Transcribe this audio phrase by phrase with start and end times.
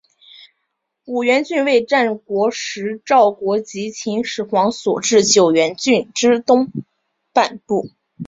[1.05, 6.71] 五原郡为战国时赵国及秦始皇所置九原郡之东
[7.33, 7.91] 半部。